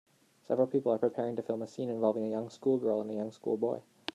[0.47, 3.31] Several people are preparing to film a scene involving a young schoolgirl and a young
[3.31, 3.81] schoolboy.